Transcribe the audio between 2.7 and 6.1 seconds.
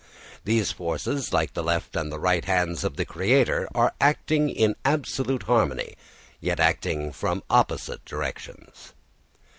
of the creator, are acting in absolute harmony,